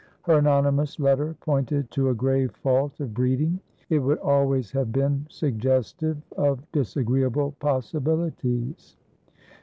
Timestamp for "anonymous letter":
0.39-1.35